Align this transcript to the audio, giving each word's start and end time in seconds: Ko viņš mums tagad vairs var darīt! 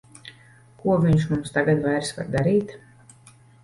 Ko 0.79 0.95
viņš 1.03 1.27
mums 1.33 1.55
tagad 1.59 1.87
vairs 1.87 2.13
var 2.19 2.35
darīt! 2.41 2.79